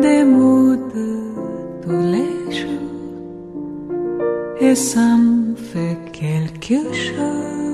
[0.00, 0.80] démoude
[1.82, 2.80] tous les jours
[4.60, 7.70] et ça me fait quelque chose.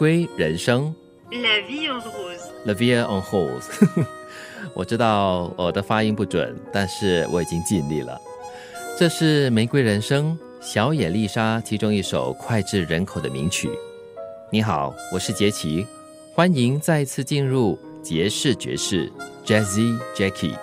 [0.00, 0.94] 瑰人生
[1.30, 4.06] ，La vie en rose，La vie en rose。
[4.72, 8.18] 我知道我的发音不准，但是我已经尽力了。
[8.98, 13.68] 这是《玫瑰人生》小野丽莎其中一首脍炙人口的名曲。
[14.50, 15.86] 你好，我是杰奇，
[16.34, 19.12] 欢迎再次进入杰士爵士
[19.44, 20.56] Jazzy Jackie。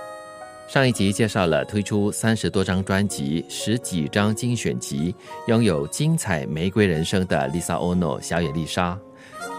[0.68, 5.14] 上一集介绍了推出三十多张专辑、十几张精选集，
[5.46, 9.00] 拥有精彩玫瑰人生的 Lisa Ono 小野丽莎。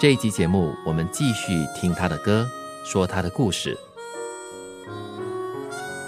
[0.00, 2.48] 这一集节目，我们继续听他的歌，
[2.84, 3.76] 说他的故事。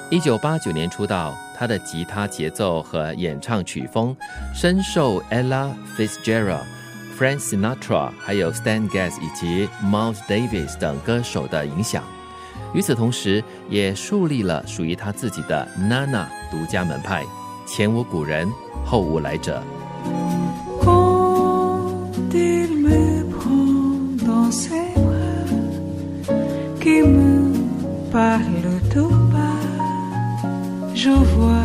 [0.09, 4.17] 一九八九年出道，他的吉他节奏和演唱曲风
[4.55, 6.62] 深受 Ella Fitzgerald、
[7.19, 12.05] Frank Sinatra、还有 Stan Getz 以及 Miles Davis 等歌手的影响。
[12.72, 17.25] 与此同时，也树立了属于他自己的 Nana 独家门派，
[17.67, 18.49] 前无古人，
[18.87, 19.61] 后无来者。
[31.10, 31.59] je vois.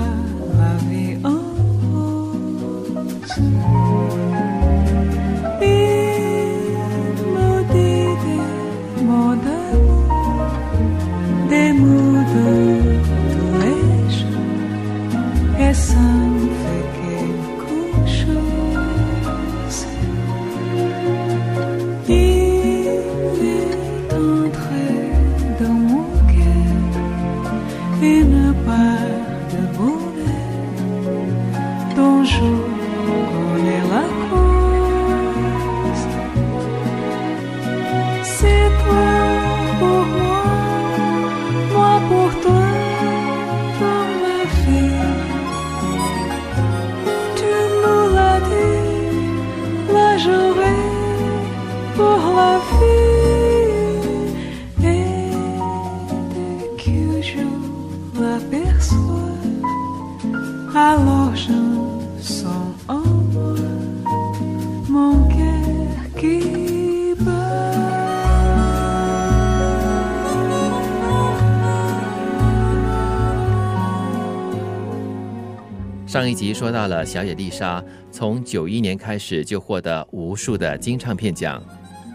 [76.26, 81.64] 上一集说到了小野丽莎，从九一年开始就获得无数的金唱片奖，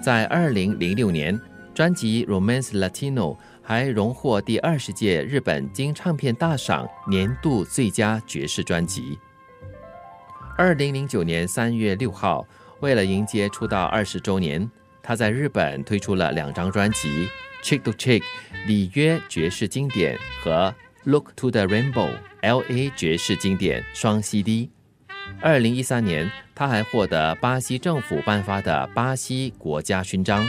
[0.02, 1.40] 在二零零六年
[1.72, 9.16] 专辑《Romance Latino》还荣获第二十届日本金唱片大赏年度最佳爵士专辑。
[10.58, 12.44] 二零零九年三月六号，
[12.80, 14.68] 为了迎接出道二十周年，
[15.04, 17.28] 他在日本推出了两张专辑
[17.64, 18.22] 《Chick to Chick》
[18.66, 20.74] 里约爵士经典和
[21.04, 21.92] 《Look to the Rainbow》
[22.42, 22.90] L.A.
[22.90, 24.68] 爵士经典双 CD。
[25.40, 30.46] 二零一三年，他还获得巴西政府颁发的巴西国家勋章。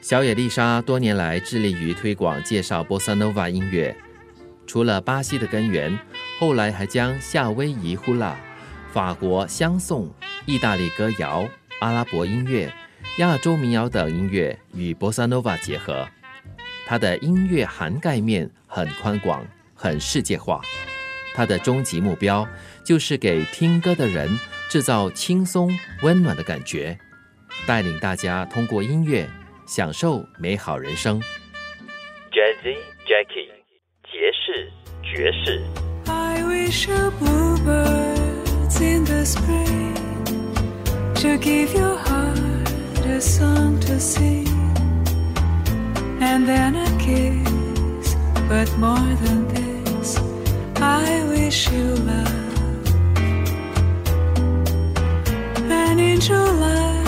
[0.00, 3.96] 小野丽莎多年来致力于推广介绍波萨诺瓦音乐，
[4.66, 5.96] 除了巴西的根源，
[6.40, 8.36] 后来还将夏威夷呼啦、
[8.92, 10.12] 法国香颂、
[10.46, 11.48] 意大利歌谣、
[11.78, 12.72] 阿拉伯音乐、
[13.18, 16.08] 亚洲民谣等音乐与波萨诺瓦结合。
[16.86, 20.60] 他的音乐涵盖面很宽广，很世界化。
[21.34, 22.46] 他的终极目标
[22.84, 24.28] 就是给听歌的人
[24.68, 25.70] 制造轻松
[26.02, 26.98] 温暖的感觉，
[27.66, 29.28] 带领大家通过音乐。
[29.64, 31.18] 享受美好人生。
[32.30, 32.76] Jazzy
[33.06, 33.48] Jackie，
[34.04, 34.70] 爵士
[35.02, 35.62] 爵士。
[36.06, 39.94] I wish a bluebirds in the spring
[41.14, 42.68] to give your heart
[43.06, 44.46] a song to sing,
[46.22, 48.14] and then a kiss.
[48.48, 50.08] But more than this,
[50.76, 52.86] I wish you love.
[55.82, 57.02] And in July,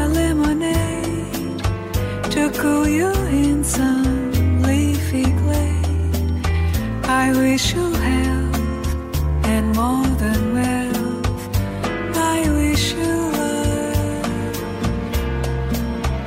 [0.00, 1.62] a lemonade
[2.34, 3.12] to cool you
[3.42, 6.46] in some leafy glade.
[7.22, 8.88] I wish you health
[9.52, 11.44] and more than wealth.
[12.34, 14.56] I wish you love.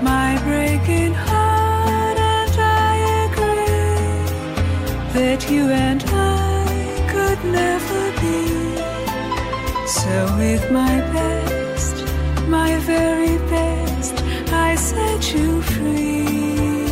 [0.02, 1.33] My breaking heart
[5.14, 8.48] that you and I could never be.
[9.86, 11.96] So with my best,
[12.48, 14.16] my very best,
[14.52, 16.88] I set you free.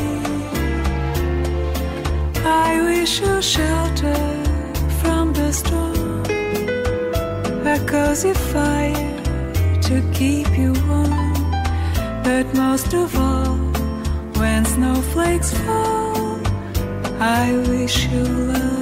[2.45, 4.23] I wish you shelter
[5.01, 6.25] from the storm,
[7.65, 9.17] a cozy fire
[9.81, 11.33] to keep you warm.
[12.23, 13.57] But most of all,
[14.39, 16.00] when snowflakes fall,
[17.23, 18.80] I wish you love.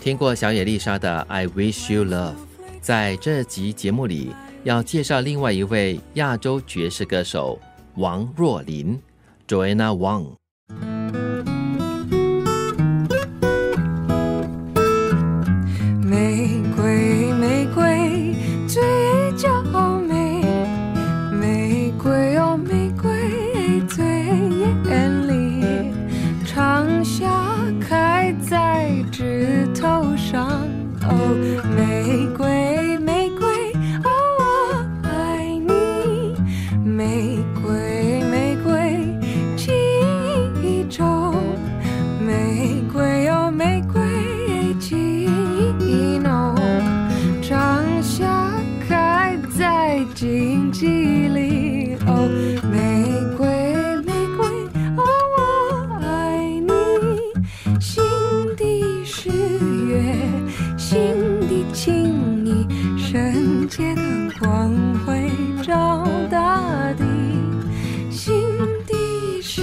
[0.00, 2.32] 听过小野丽莎的《I Wish You Love》，
[2.80, 7.58] 在这集节目里要介绍另外一位亚洲爵士歌手
[7.96, 9.00] 王若琳
[9.48, 10.43] （Joanna Wang）。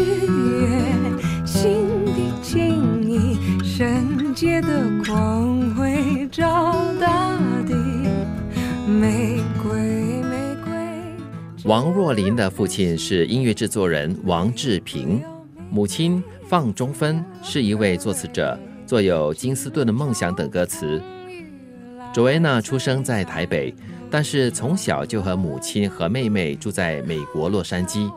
[0.01, 7.75] 底是月，心底情意，圣洁的光辉照大地。
[8.87, 9.79] 玫瑰，
[10.23, 10.71] 玫瑰。
[11.65, 15.21] 王若琳的父亲是音乐制作人王志平，
[15.69, 21.01] 母亲放中分是一位作词者，作有《金斯顿的梦想》等歌词。
[22.11, 23.73] 卓安娜出生在台北，
[24.09, 28.11] 但是从小就和母亲和妹妹住在美国洛杉矶，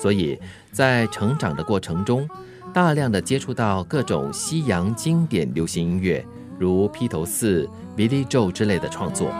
[0.00, 0.38] 所以
[0.72, 2.28] 在成长的过程中，
[2.72, 6.24] 大量的接触到各种西洋经典流行音乐，
[6.58, 9.30] 如披头四、Billy Joe 之类的创作。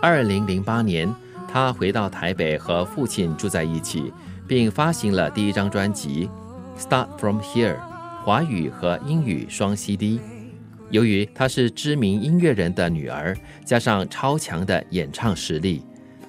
[0.00, 1.12] 二零零八年，
[1.52, 4.12] 他回到台北和父亲住在一起。
[4.48, 6.30] 并发行了第一张专辑
[6.82, 7.74] 《Start From Here》，
[8.24, 10.18] 华语和英语双 CD。
[10.88, 15.82] 由于她是知名音乐人的女儿，加上超强的演唱实力，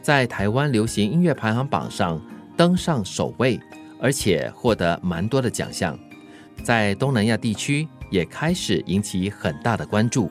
[0.09, 2.19] 在台湾流行音乐排行榜上
[2.57, 3.59] 登上首位
[4.01, 5.95] 而且获得蛮多的奖项
[6.63, 10.27] 在东南亚地区也开始引起很大的关注。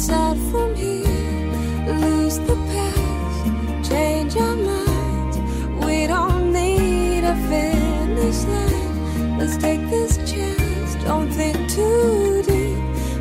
[0.00, 5.36] Let's start from here, lose the past, change our minds.
[5.84, 9.38] We don't need a finish line.
[9.38, 12.78] Let's take this chance, don't think too deep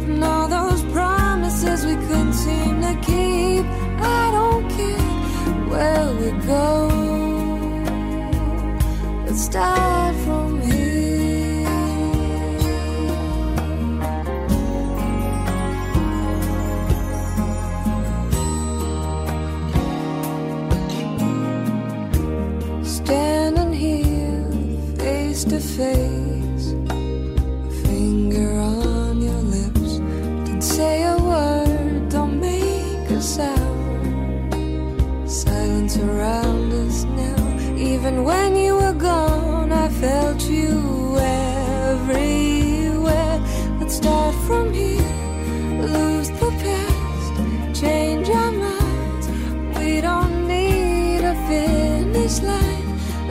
[0.08, 3.66] And all those promises we couldn't seem to keep.
[4.00, 5.12] I don't care
[5.68, 6.88] where we go.
[9.26, 9.99] Let's start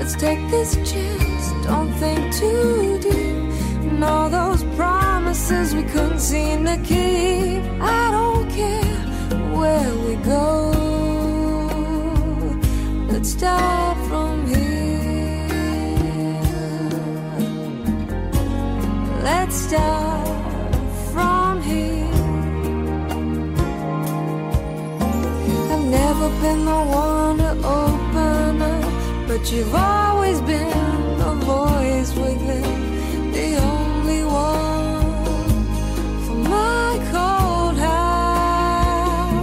[0.09, 3.13] Let's take this chance, don't think too deep.
[3.91, 7.63] And all those promises we couldn't seem to keep.
[7.79, 9.03] I don't care
[9.55, 10.73] where we go.
[13.13, 15.45] Let's start from here.
[19.23, 20.27] Let's start
[21.13, 22.07] from here.
[25.71, 27.48] I've never been the one
[29.49, 30.69] but you've always been
[31.19, 32.63] the voice within,
[33.33, 35.03] the only one
[36.25, 39.43] for my cold heart.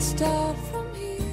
[0.00, 1.24] Start from here.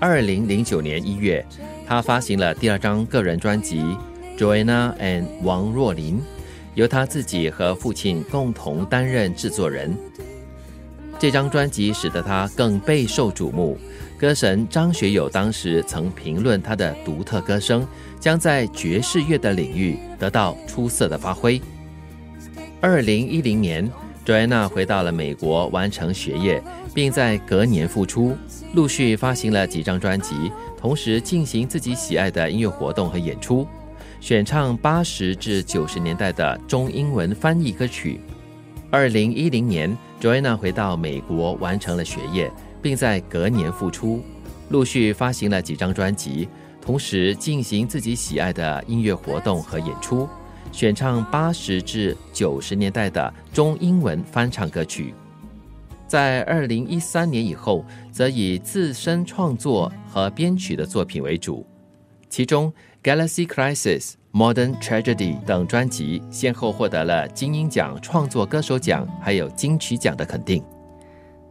[0.00, 1.44] 二零零九年一月，
[1.86, 3.80] 他发行了第二张个人专辑
[4.38, 6.18] 《Joanna and 王若琳》。
[6.74, 9.96] 由他自己和父亲共同担任制作人。
[11.20, 13.78] 这张专辑使得他更备受瞩目。
[14.24, 17.86] 歌神张学友当时曾评论他的独特歌声
[18.18, 21.60] 将在爵士乐的领域得到出色的发挥。
[22.80, 23.86] 二零一零年
[24.24, 26.62] ，Joanna 回到了美国完成学业，
[26.94, 28.34] 并在隔年复出，
[28.72, 33.66] 陆续发行了几张专辑，同时进行自己喜爱的音乐活动和演出。
[34.22, 38.18] 选唱八十至九十年代的中英文翻译歌曲。
[38.90, 42.50] 二零一零年，Joanna 回到美国完成了学业，
[42.84, 44.22] 并在隔年复出，
[44.68, 46.46] 陆续发行了几张专辑，
[46.82, 50.28] 同时进行自己喜爱的音乐活动和演出，
[50.70, 55.14] 选唱八十至九十年代的中英文翻唱歌曲。
[56.06, 61.66] 在二零一三年以后，则以自身创作和编曲的作品为主，
[62.28, 62.70] 其中。
[63.02, 70.64] Galaxy Crisis、Modern Tragedy 等专辑先后获得了金鹰奖创作歌手奖，还有金曲奖的肯定。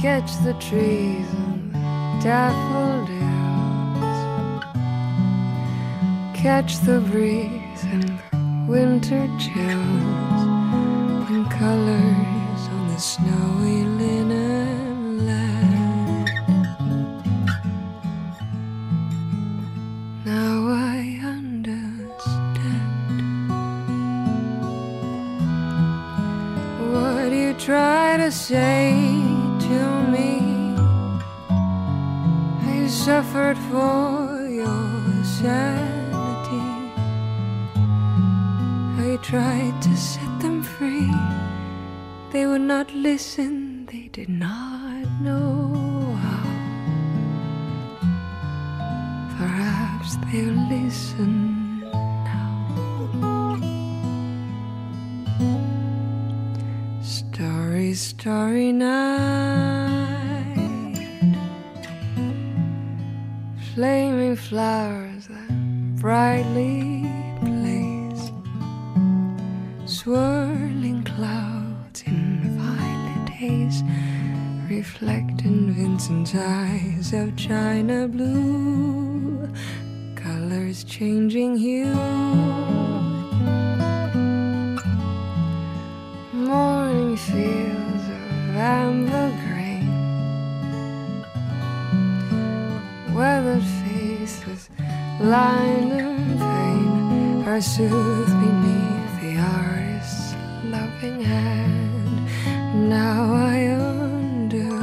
[0.00, 3.20] Sketch the trees and daffodils.
[6.34, 10.40] Catch the breeze and winter chills
[11.28, 12.39] and colors
[32.90, 36.66] suffered for your sanity.
[38.98, 41.14] I tried to set them free.
[42.32, 46.50] They would not listen, they did not know how.
[49.38, 51.80] Perhaps they'll listen
[52.26, 53.58] now.
[57.02, 58.99] Starry, starry night.
[63.80, 67.00] Flaming flowers that brightly
[67.40, 68.30] blaze.
[69.86, 73.82] Swirling clouds in violet haze
[74.68, 79.48] reflect in Vincent's eyes of china blue,
[80.14, 82.79] colors changing hue.
[95.30, 100.34] Line and vain are soothed beneath the artist's
[100.64, 102.16] loving hand.
[102.88, 104.74] Now I understand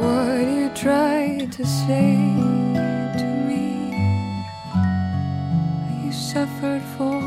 [0.00, 2.14] what you tried to say
[3.20, 3.66] to me.
[6.04, 7.20] You suffered for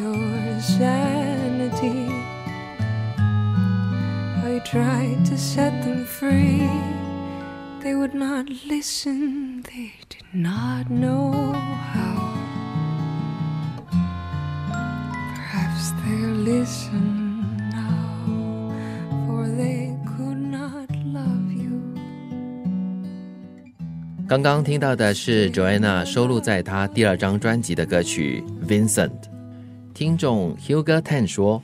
[0.00, 2.10] your sanity.
[4.50, 6.85] I tried to set them free.
[7.86, 12.18] They would not listen, they did not know how.
[15.36, 18.72] Perhaps they'll listen now,
[19.28, 21.80] for they could not love you.
[24.26, 29.10] 刚刚听到的是 Joanna 收录在她第二张专辑的歌曲《Vincent》。
[29.94, 31.62] 听众 Hugo Tan 说，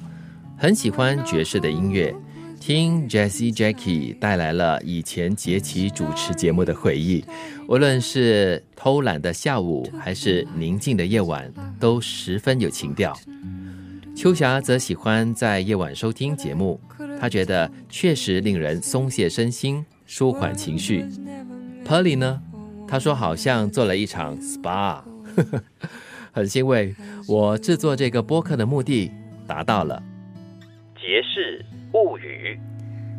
[0.56, 2.14] 很喜欢爵士的音乐，
[2.64, 7.24] 听 Jessie Jackie 带来了以前杰奇主持节目的回忆。
[7.66, 13.18] 无论是偷懒的下午，还是宁静的夜晚，都十分有情调。
[14.14, 16.78] 秋霞则喜欢在夜晚收听节目，
[17.18, 21.04] 她觉得确实令人松懈身心，舒缓情绪。
[21.84, 22.40] Polly 呢？
[22.86, 25.02] 他说好像做了一场 SPA，
[26.30, 26.94] 很欣慰，
[27.26, 29.10] 我制作这个播客的目的
[29.48, 30.00] 达到了。
[31.02, 32.56] 杰士物语。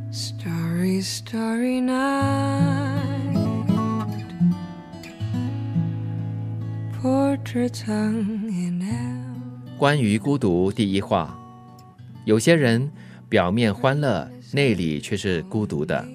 [0.10, 3.36] Starry, starry night.
[7.02, 9.78] Portraits hung in elm.
[9.78, 11.38] 关于孤独第一话，
[12.24, 12.90] 有些人
[13.28, 16.08] 表面欢乐，内里却是孤独的。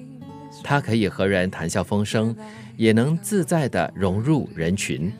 [0.64, 2.34] 他可以和人谈笑风生，
[2.78, 5.12] 也能自在地融入人群，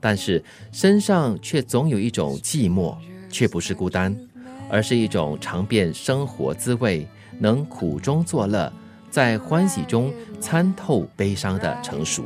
[0.00, 2.94] 但是身上却总有一种寂寞，
[3.30, 4.14] 却不是孤单，
[4.68, 7.06] 而是一种尝遍生活滋味，
[7.38, 8.72] 能苦中作乐，
[9.10, 12.24] 在欢喜中参透悲伤的成熟。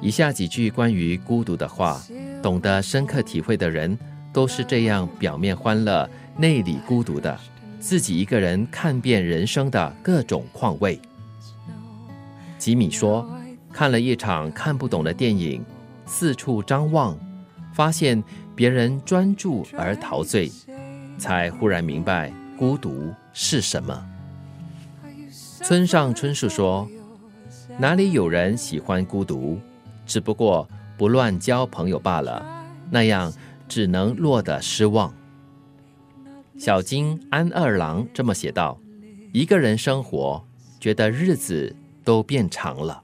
[0.00, 2.00] 以下几句关于孤独的话，
[2.42, 3.98] 懂得深刻体会的人，
[4.32, 7.38] 都是这样表面欢乐，内里孤独的，
[7.80, 11.00] 自己一个人看遍人生的各种况味。
[12.58, 13.26] 吉米说，
[13.72, 15.64] 看了一场看不懂的电影，
[16.06, 17.18] 四处张望，
[17.72, 18.22] 发现
[18.54, 20.50] 别人专注而陶醉，
[21.18, 24.06] 才忽然明白孤独是什么。
[25.62, 26.88] 村上春树说，
[27.78, 29.58] 哪里有人喜欢孤独？
[30.04, 32.44] 只不过不乱交朋友罢了，
[32.90, 33.32] 那样
[33.66, 35.14] 只能落得失望。
[36.58, 38.78] 小金安二郎这么写道：
[39.32, 40.44] 一个人生活，
[40.78, 41.74] 觉得日子
[42.04, 43.03] 都变长了。